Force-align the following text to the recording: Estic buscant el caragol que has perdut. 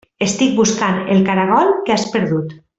Estic 0.27 0.55
buscant 0.59 0.97
el 1.17 1.21
caragol 1.29 1.71
que 1.85 1.97
has 1.99 2.11
perdut. 2.17 2.61